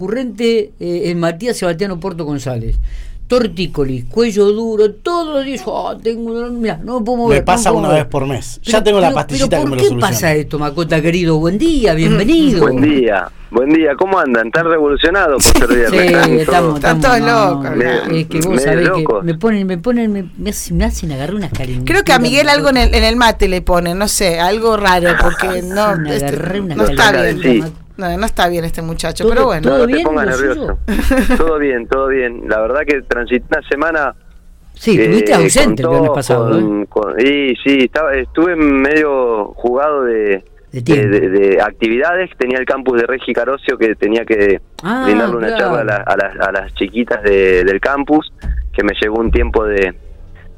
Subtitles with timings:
[0.00, 2.76] Recurrente eh, en Matías Sebastián Porto González.
[3.26, 7.38] Tortícolis, cuello duro, todos los días, oh, tengo un dolor, mirá, no puedo mover.
[7.40, 8.02] Me pasa no una mover.
[8.04, 8.60] vez por mes.
[8.64, 10.12] Pero- ya tengo la pastillita pero que me ¿Por lo qué soluciona.
[10.12, 11.36] pasa esto, Macota querido?
[11.38, 12.60] Buen día, bienvenido.
[12.60, 14.46] Buen día, buen día, ¿cómo andan?
[14.46, 15.90] ¿Están revolucionados por ser?
[15.90, 18.14] Sí, ¿Están estamos, todos- estamos todos no, locos.
[18.14, 21.34] Es que vos sabés que me ponen, me ponen, me, me hacen, me hacen agarrar
[21.34, 21.84] unas calenturas.
[21.90, 24.76] Creo que a Miguel algo en el, en el mate le ponen, no sé, algo
[24.76, 27.64] raro, porque no, Me este, agarré una no está bien.
[27.96, 29.62] No, no está bien este muchacho, Todo- pero bueno.
[29.62, 30.78] todo No te bien, pongas nervioso.
[31.38, 32.42] todo bien, todo bien.
[32.48, 34.14] La verdad que transité una semana...
[34.74, 36.86] Sí, eh, ausente el viernes pasado, con- ¿eh?
[36.88, 41.08] con- sí, sí, estaba, estuve medio jugado de, De tiempo.
[41.16, 42.28] de, de actividades.
[42.36, 45.76] Tenía el campus de Regi Carocio que tenía que Ah, brindarle una claro.
[45.76, 48.30] charla a, la- a las, a las chiquitas de- del campus,
[48.74, 49.94] que me llevó un tiempo de,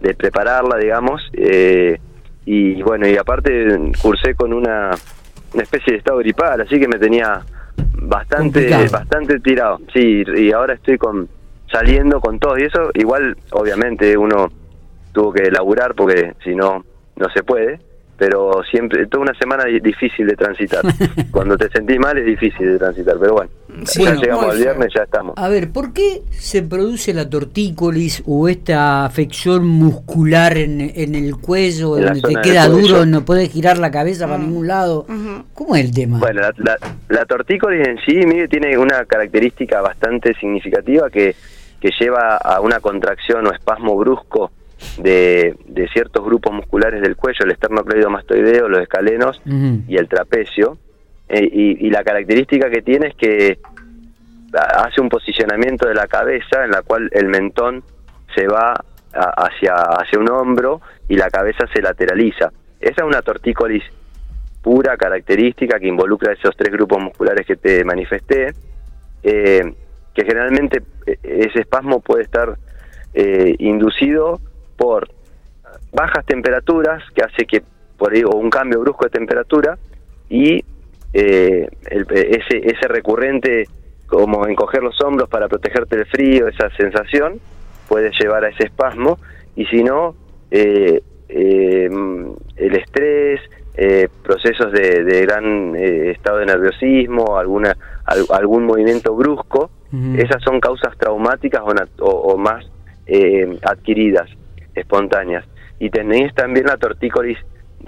[0.00, 1.22] de prepararla, digamos.
[1.34, 2.00] eh,
[2.44, 4.90] y bueno, y aparte cursé con una,
[5.54, 7.42] una especie de estado gripal, así que me tenía
[8.02, 8.84] bastante Complicado.
[8.90, 9.78] bastante tirado.
[9.92, 11.28] Sí, y ahora estoy con
[11.70, 12.90] saliendo con todo y eso.
[12.94, 14.50] Igual, obviamente, uno
[15.12, 16.84] tuvo que laburar porque si no,
[17.16, 17.80] no se puede.
[18.18, 20.82] Pero siempre, toda una semana di- difícil de transitar.
[21.30, 23.50] Cuando te sentís mal es difícil de transitar, pero bueno,
[23.84, 25.34] Sí, ya Bueno, llegamos al viernes, ya estamos.
[25.36, 31.36] A ver, ¿por qué se produce la tortícolis o esta afección muscular en, en el
[31.36, 35.06] cuello, En donde te queda duro, no podés girar la cabeza para ningún lado?
[35.54, 36.18] ¿Cómo es el tema?
[36.18, 36.76] Bueno, la, la,
[37.08, 41.36] la tortícolis en sí, Miguel, tiene una característica bastante significativa que,
[41.80, 44.50] que lleva a una contracción o espasmo brusco
[44.98, 49.40] de, de ciertos grupos musculares del cuello, el esternocleidomastoideo, los escalenos
[49.88, 50.78] y el trapecio.
[51.28, 53.58] Eh, y, y la característica que tiene es que
[54.54, 57.82] ha- hace un posicionamiento de la cabeza en la cual el mentón
[58.34, 58.72] se va
[59.12, 62.50] a- hacia, hacia un hombro y la cabeza se lateraliza.
[62.80, 63.82] Esa es una tortícolis
[64.62, 68.54] pura característica que involucra esos tres grupos musculares que te manifesté,
[69.22, 69.74] eh,
[70.14, 72.56] que generalmente eh, ese espasmo puede estar
[73.14, 74.40] eh, inducido
[74.78, 75.08] por
[75.92, 77.62] bajas temperaturas, que hace que
[77.98, 79.76] por ahí, o un cambio brusco de temperatura,
[80.30, 80.64] y
[81.12, 83.66] eh, el- ese, ese recurrente
[84.06, 87.40] como encoger los hombros para protegerte del frío, esa sensación,
[87.88, 89.18] puede llevar a ese espasmo,
[89.56, 90.14] y si no,
[90.50, 91.90] eh, eh,
[92.56, 93.40] el estrés,
[93.74, 99.70] eh, procesos de, de gran eh, estado de nerviosismo, alguna al- algún movimiento brusco,
[100.18, 102.64] esas son causas traumáticas o, o- o más
[103.06, 104.28] eh, adquiridas,
[104.78, 105.44] espontáneas.
[105.78, 107.38] Y tenéis también la tortícolis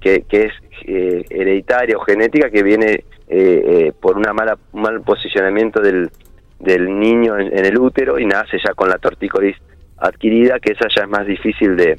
[0.00, 0.52] que, que es
[0.86, 6.10] eh, hereditaria o genética que viene eh, eh, por una mala un mal posicionamiento del,
[6.60, 9.56] del niño en, en el útero y nace ya con la tortícolis
[9.98, 11.98] adquirida, que esa ya es más difícil de,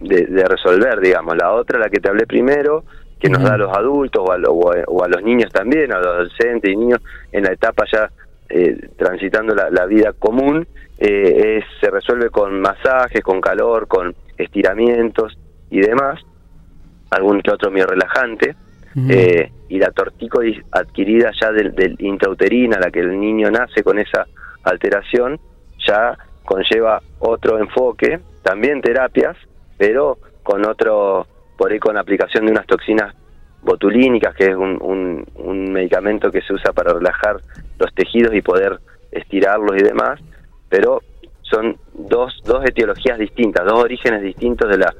[0.00, 1.36] de, de resolver, digamos.
[1.36, 2.84] La otra, la que te hablé primero,
[3.20, 5.92] que nos da a los adultos o a, o a- o a los niños también,
[5.92, 7.00] a los adolescentes y niños
[7.30, 8.10] en la etapa ya
[8.48, 10.66] eh, transitando la, la vida común,
[11.04, 15.36] eh, es, se resuelve con masajes, con calor, con estiramientos
[15.68, 16.20] y demás,
[17.10, 18.54] algún que otro mío relajante.
[19.08, 23.98] Eh, y la tortícolis adquirida ya del, del intrauterina, la que el niño nace con
[23.98, 24.26] esa
[24.64, 25.40] alteración,
[25.88, 29.36] ya conlleva otro enfoque, también terapias,
[29.78, 31.26] pero con otro,
[31.56, 33.14] por ahí con aplicación de unas toxinas
[33.62, 37.40] botulínicas, que es un, un, un medicamento que se usa para relajar
[37.78, 38.78] los tejidos y poder
[39.10, 40.20] estirarlos y demás,
[40.72, 41.02] pero
[41.42, 44.94] son dos, dos etiologías distintas, dos orígenes distintos de la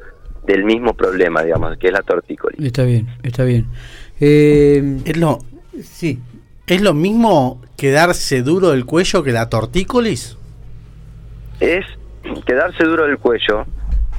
[0.47, 2.61] del mismo problema, digamos, que es la tortícolis.
[2.61, 3.67] Está bien, está bien.
[4.21, 5.39] Eh, ¿Es lo,
[5.83, 6.19] sí,
[6.67, 10.37] ¿Es lo mismo quedarse duro del cuello que la tortícolis?
[11.61, 11.85] es
[12.45, 13.65] quedarse duro del cuello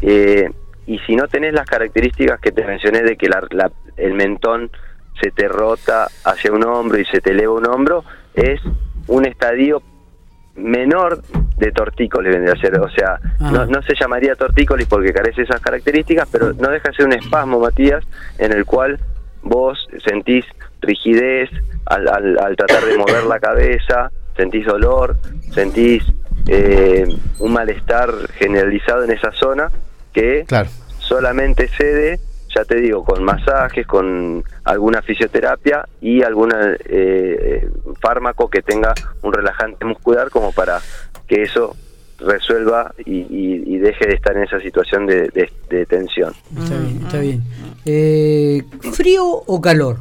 [0.02, 0.50] eh,
[0.88, 4.72] y si no tenés las características que te mencioné de que la- la- el mentón
[5.22, 8.04] se te rota hacia un hombro y se te eleva un hombro,
[8.34, 8.60] es
[9.08, 9.82] un estadio
[10.56, 11.22] menor
[11.58, 12.80] de tortícolis, vendría a ser.
[12.80, 13.52] O sea, Ah.
[13.52, 17.06] no, no se llamaría tortícolis porque carece de esas características, pero no deja de ser
[17.06, 18.04] un espasmo, Matías,
[18.38, 19.00] en el cual
[19.42, 20.46] vos sentís
[20.82, 21.50] rigidez
[21.86, 25.16] al, al, al tratar de mover la cabeza, sentís dolor,
[25.54, 26.04] sentís
[26.48, 27.06] eh,
[27.40, 29.70] un malestar generalizado en esa zona
[30.14, 30.70] que Claro.
[31.00, 32.20] solamente cede,
[32.56, 36.52] ya te digo, con masajes, con alguna fisioterapia y algún
[38.02, 40.80] fármaco que tenga un relajante muscular como para
[41.28, 41.76] que eso
[42.20, 46.34] resuelva y, y- y deje de estar en esa situación de, de- de tensión.
[46.58, 47.44] está bien, está bien.
[47.86, 48.64] Eh,
[48.94, 49.98] ¿Frío o calor?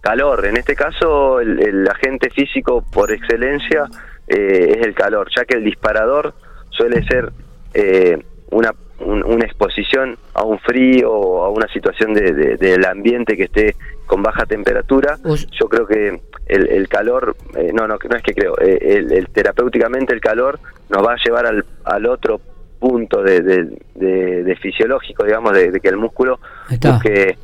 [0.00, 3.86] Calor, en este caso el, el agente físico por excelencia
[4.28, 6.34] eh, es el calor, ya que el disparador
[6.70, 7.32] suele ser
[7.72, 12.84] eh, una, un- una exposición a un frío o a una situación de- de- del
[12.84, 13.74] ambiente que esté
[14.06, 15.16] con baja temperatura.
[15.58, 19.12] Yo creo que el, el calor, eh, no, no, no es que creo, eh, el,
[19.12, 20.58] el- terapéuticamente el calor
[20.90, 22.40] nos va a llevar al, al otro
[22.78, 26.38] punto de, de- fisiológico, digamos, de, que el músculo
[26.70, 26.92] está.
[26.92, 27.36] busque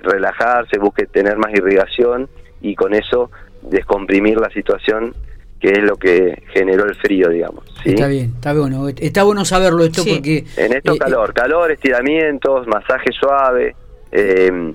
[0.00, 2.28] relajarse, busque tener más irrigación
[2.60, 3.30] y con eso
[3.62, 5.14] descomprimir la situación
[5.60, 7.64] que es lo que generó el frío, digamos.
[7.82, 7.90] ¿sí?
[7.90, 8.88] Está bien, está bueno.
[8.88, 10.14] Está bueno saberlo esto Sí.
[10.14, 10.44] porque...
[10.56, 13.74] En esto eh, calor, calor, estiramientos, masaje suave,
[14.12, 14.72] eh,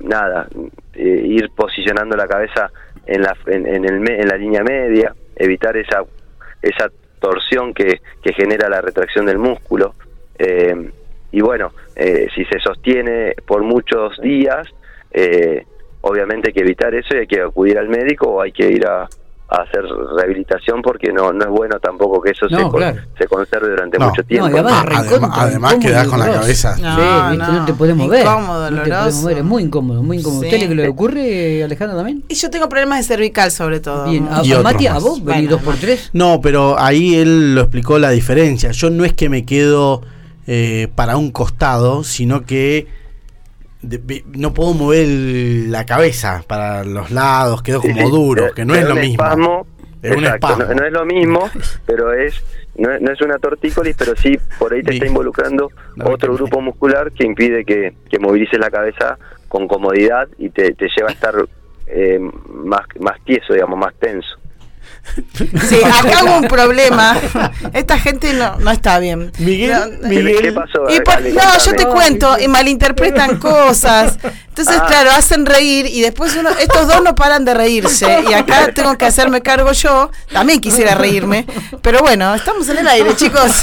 [0.00, 0.48] nada,
[0.94, 2.70] eh, ir posicionando la cabeza
[3.06, 6.02] en la, en, en el, me- en la línea media, evitar esa,
[6.60, 6.90] esa
[7.20, 9.94] torsión que, que genera la retracción del músculo.
[10.38, 10.90] eh,
[11.34, 14.66] y bueno, eh, si se sostiene por muchos días,
[15.12, 15.64] eh,
[16.02, 18.86] obviamente hay que evitar eso y hay que acudir al médico o hay que ir
[18.86, 19.08] a,
[19.54, 19.82] a hacer
[20.16, 23.00] rehabilitación porque no, no es bueno tampoco que eso No, se, con- claro.
[23.18, 24.08] se conserve durante No.
[24.08, 24.48] mucho tiempo.
[24.48, 26.70] No, además, Ah, además- además quedás con la cabeza.
[26.80, 27.52] No, sí, ¿viste?
[27.52, 27.58] no.
[27.60, 28.22] no te podés mover.
[28.22, 29.20] Incómodo, no te podés doloroso.
[29.22, 30.40] mover, es muy incómodo, muy incómodo.
[30.42, 30.46] Sí.
[30.54, 32.24] ¿Usted le, le ocurre, Alejandro, también?
[32.28, 34.04] Y yo tengo problemas de cervical sobre todo.
[34.10, 35.02] Bien, a, Y a otros Mati, ¿a más.
[35.02, 35.24] vos?
[35.24, 36.10] ¿Venís Bueno, dos por tres?
[36.12, 38.70] No, pero ahí él lo explicó la diferencia.
[38.70, 40.02] Yo no es que me quedo
[40.46, 42.86] eh, para un costado, sino que
[43.82, 48.54] de- no puedo mover el- la cabeza para los lados, quedo como sí, duro, te-
[48.54, 49.12] que no es lo mismo.
[49.12, 49.66] espasmo,
[50.02, 50.56] Es un exacto.
[50.66, 51.50] No, no es lo mismo,
[51.86, 52.34] pero es
[52.76, 54.96] no, es- no es una tortícolis, pero sí por ahí te Sí.
[54.98, 59.18] está involucrando No, otro grupo muscular que impide que, que movilices la cabeza
[59.48, 61.34] con comodidad y te, te lleva a estar
[61.86, 62.18] eh,
[62.48, 64.36] más, más tieso, digamos, más tenso.
[65.68, 67.16] Sí, acá hubo un problema.
[67.72, 69.32] Esta gente no, no está bien.
[69.38, 70.84] Miguel, No, Miguel- ¿Qué pasó?
[70.88, 74.18] Y por- no, yo te cuento, y malinterpretan cosas.
[74.52, 74.86] Entonces, Ah.
[74.86, 78.06] claro, hacen reír y después uno, estos dos no paran de reírse.
[78.30, 80.10] Y acá tengo que hacerme cargo yo.
[80.30, 81.46] También quisiera reírme.
[81.80, 83.50] Pero bueno, estamos en el aire, chicos.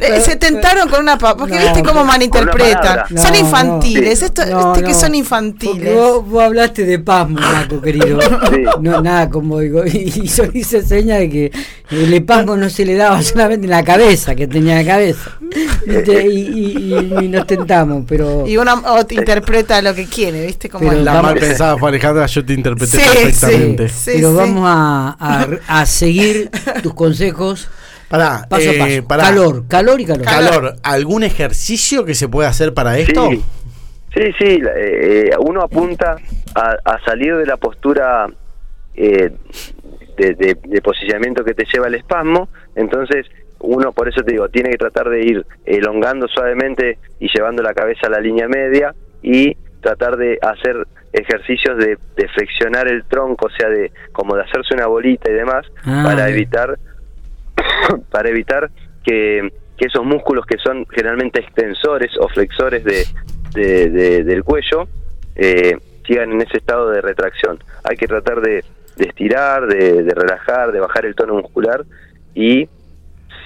[0.00, 1.18] Eh, se tentaron con una...
[1.18, 2.80] pa- Porque No, viste cómo malinterpretan.
[2.80, 3.06] palabra.
[3.20, 4.20] son No, infantiles.
[4.20, 4.26] no.
[4.26, 5.00] Esto, No, viste que no.
[5.00, 5.92] son infantiles.
[5.92, 8.20] vos, vos hablaste de pasmo, Marco, querido.
[8.20, 8.64] Sí.
[8.80, 9.84] No, nada, como digo.
[9.84, 11.52] Y, y yo hice seña de que
[11.90, 15.36] el espasmo no se le daba solamente en la cabeza, que tenía la cabeza.
[15.86, 18.46] Y, y- y- y nos tentamos, pero.
[18.46, 20.68] Y uno o, interpreta lo que quiere, ¿viste?
[20.68, 20.92] Como.
[20.92, 23.88] La Vamos- mal pensada fue Alejandra, yo te interpreté Sí, perfectamente.
[23.88, 24.10] sí.
[24.16, 24.36] pero sí.
[24.36, 26.50] vamos a, a- a seguir
[26.82, 27.68] tus consejos
[28.08, 29.08] Pará, paso eh, a paso.
[29.08, 29.22] pará.
[29.24, 30.24] Calor, calor y calor.
[30.24, 33.30] Calor, ¿algún ejercicio que se puede hacer para esto?
[33.30, 36.16] Sí, sí, eh, uno apunta
[36.54, 38.26] a, a salir de la postura
[38.94, 39.30] eh,
[40.16, 43.26] de, de- de posicionamiento que te lleva al espasmo, entonces
[43.60, 47.74] uno, por eso te digo, tiene que tratar de ir elongando suavemente y llevando la
[47.74, 53.46] cabeza a la línea media y tratar de hacer ejercicios de, de flexionar el tronco,
[53.46, 56.78] o sea, de como de hacerse una bolita y demás, Ah, para evitar
[58.10, 58.70] para evitar
[59.04, 63.04] que, que esos músculos que son generalmente extensores o flexores de,
[63.54, 64.88] de- de- del cuello
[65.36, 65.76] eh,
[66.06, 67.58] sigan en ese estado de retracción.
[67.84, 68.64] Hay que tratar de,
[68.96, 71.84] de estirar, de, de relajar, de bajar el tono muscular
[72.34, 72.68] y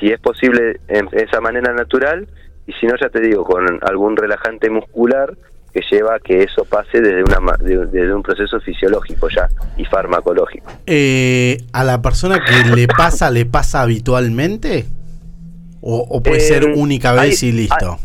[0.02, 2.26] si es posible en esa manera natural
[2.66, 5.32] y si no ya te digo con algún relajante muscular
[5.72, 9.46] que lleva a que eso pase desde una desde un proceso fisiológico ya
[9.76, 10.66] y farmacológico.
[10.86, 14.86] Eh, ¿A la persona que le pasa, le pasa habitualmente?
[15.80, 17.96] ¿O, o puede Eh, ser única vez hay- y listo?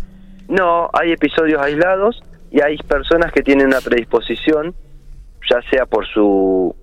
[0.49, 4.75] No, hay episodios aislados y hay personas que tienen una predisposición,
[5.49, 6.75] ya sea por su,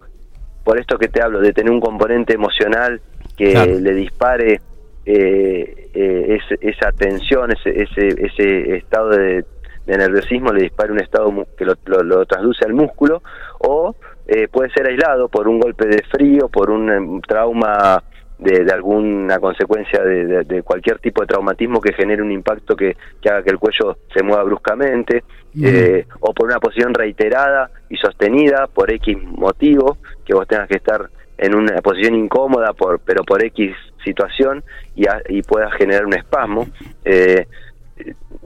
[0.65, 3.01] por esto que te hablo, de tener un componente emocional
[3.37, 3.79] que Claro.
[3.79, 4.61] le dispare
[5.07, 9.45] eh, eh, esa tensión, ese, ese, ese estado de,
[9.87, 13.23] de nerviosismo, le dispare un estado que lo, lo, lo trasluce al músculo,
[13.59, 13.95] o
[14.27, 18.03] eh, puede ser aislado por un golpe de frío, por un em, trauma
[18.39, 23.29] de, de alguna consecuencia de, cualquier tipo de traumatismo que genere un impacto que, que
[23.29, 25.23] haga que el cuello se mueva bruscamente,
[25.55, 25.65] Mm.
[25.67, 30.77] eh, o por una posición reiterada y sostenida por X motivo, que vos tengas que
[30.77, 31.09] estar
[31.39, 33.75] en una posición incómoda, por, pero por X
[34.05, 34.63] situación
[34.95, 36.67] y, a- y puedas generar un espasmo.
[37.05, 37.47] Eh,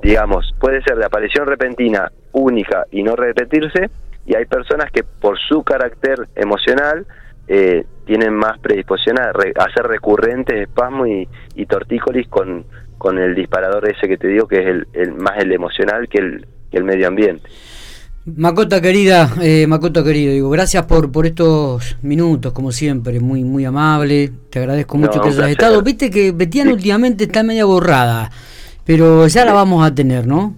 [0.03, 3.91] digamos, puede ser de aparición repentina, única y no repetirse,
[4.27, 7.07] y hay personas que por su carácter emocional
[7.49, 12.65] eh, tienen más predisposición a, re- ser recurrentes espasmos y, y tortícolis con,
[12.99, 16.19] con el disparador ese que te digo que es el, el- más el emocional que
[16.19, 17.49] el, que el medio ambiente.
[18.37, 23.65] Macota querida, eh, Macota querido, digo, gracias por, por estos minutos, como siempre, muy muy
[23.65, 25.83] amable, te agradezco mucho que hayas estado.
[25.83, 28.31] Viste que Betiana últimamente está media borrada,
[28.85, 30.55] pero ya la vamos a tener, ¿no?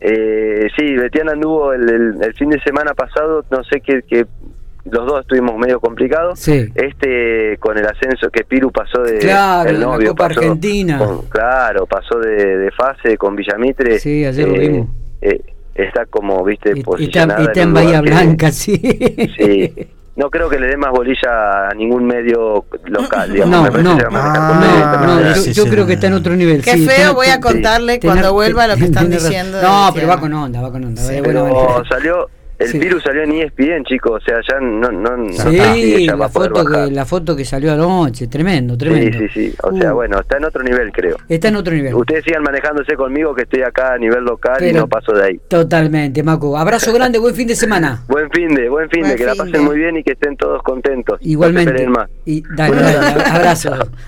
[0.00, 4.26] Eh, sí, Betiana anduvo el, el- el fin de semana pasado, no sé qué, qué-
[4.90, 6.40] los dos estuvimos medio complicados.
[6.40, 6.66] Sí.
[6.74, 10.98] Este con el ascenso que Piru pasó de Claro, el la novio Copa pasó Argentina.
[10.98, 14.00] con- claro, pasó de, de fase con Villamitre.
[14.00, 14.88] Sí, ayer lo eh, vimos.
[15.20, 15.40] eh,
[15.74, 18.76] está como, viste, Y- y posicionada y está en Bahía que- Blanca, sí.
[19.38, 19.72] Sí.
[20.14, 23.72] No creo que le dé más bolilla a ningún medio local, digamos.
[23.72, 26.62] No, no, Ah, No, yo, creo que está en otro nivel.
[26.62, 30.20] Qué sí, feo, voy a contarle cuando vuelva lo que están diciendo No, pero va
[30.20, 31.02] con onda, va con onda.
[31.22, 32.78] Pero salió, el Sí.
[32.78, 36.64] virus salió en ESPN, chicos, o sea, ya no, no, no Sí, va la foto,
[36.64, 39.18] que, la foto que salió anoche, tremendo, Sí, tremendo.
[39.18, 41.16] sí, sí, o sea, Uh, bueno, está en otro nivel, creo.
[41.28, 41.94] Está en otro nivel.
[41.94, 45.24] Ustedes sigan manejándose conmigo, que estoy acá a nivel local y Pero- no paso de
[45.24, 45.40] ahí.
[45.48, 46.56] Totalmente, Maco.
[46.56, 48.02] Abrazo grande, buen fin de semana.
[48.08, 49.60] Buen fin de, buen fin Buen de, que la fin pasen de.
[49.60, 51.18] muy bien y que estén todos contentos.
[51.20, 51.72] No se Igualmente.
[51.72, 52.08] peleen más.
[52.24, 53.70] Y, dale, dale, abrazo.